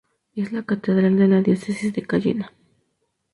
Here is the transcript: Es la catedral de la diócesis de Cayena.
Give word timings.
Es 0.35 0.51
la 0.51 0.63
catedral 0.63 1.15
de 1.15 1.27
la 1.27 1.43
diócesis 1.43 1.93
de 1.93 2.01
Cayena. 2.01 2.51